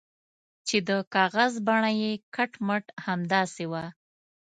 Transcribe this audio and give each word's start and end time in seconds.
چې 0.67 0.77
د 0.87 0.89
کاغذ 1.15 1.53
بڼه 1.67 1.91
یې 2.01 2.11
کټ 2.35 2.51
مټ 2.67 2.85
همداسې 3.05 3.65
وه. 3.71 3.85